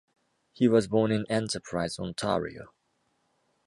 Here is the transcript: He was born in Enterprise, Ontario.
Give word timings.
He 0.51 0.67
was 0.67 0.87
born 0.87 1.11
in 1.11 1.29
Enterprise, 1.29 1.99
Ontario. 1.99 2.73